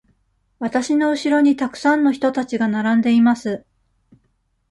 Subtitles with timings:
[0.57, 3.63] わたしのうしろにたくさんの人たちが並んでいます。